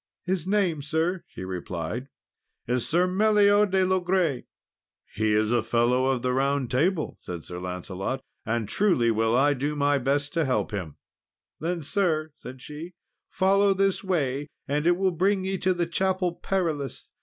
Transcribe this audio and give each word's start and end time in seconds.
"His 0.23 0.47
name, 0.47 0.81
sir," 0.81 1.23
she 1.27 1.43
replied, 1.45 2.09
"is 2.65 2.89
Sir 2.89 3.05
Meliot 3.05 3.69
de 3.69 3.85
Logres." 3.85 4.45
"He 5.13 5.33
is 5.35 5.51
a 5.51 5.61
Fellow 5.61 6.07
of 6.07 6.23
the 6.23 6.33
Round 6.33 6.71
Table," 6.71 7.17
said 7.21 7.45
Sir 7.45 7.59
Lancelot, 7.59 8.23
"and 8.43 8.67
truly 8.67 9.11
will 9.11 9.37
I 9.37 9.53
do 9.53 9.75
my 9.75 9.99
best 9.99 10.33
to 10.33 10.43
help 10.45 10.71
him." 10.71 10.95
"Then, 11.59 11.83
sir," 11.83 12.31
said 12.35 12.63
she, 12.63 12.95
"follow 13.29 13.75
this 13.75 14.03
way, 14.03 14.47
and 14.67 14.87
it 14.87 14.97
will 14.97 15.11
bring 15.11 15.45
ye 15.45 15.59
to 15.59 15.71
the 15.71 15.85
Chapel 15.85 16.33
Perilous. 16.33 17.07